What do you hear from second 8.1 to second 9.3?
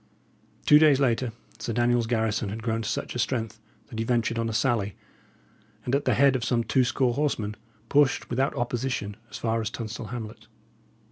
without opposition